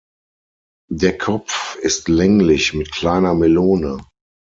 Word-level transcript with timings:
Der 0.89 1.15
Kopf 1.15 1.75
ist 1.83 2.09
länglich 2.09 2.73
mit 2.73 2.91
kleiner 2.91 3.35
Melone. 3.35 4.03